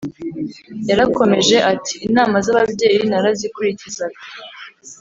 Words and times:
yarakomeje 0.89 1.57
ati: 1.71 1.93
“inama 2.07 2.35
zababyeyi 2.45 2.99
narazikurikizaga 3.09 4.21